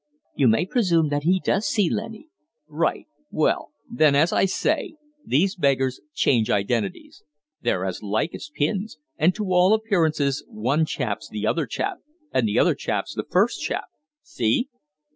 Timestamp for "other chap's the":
12.57-13.27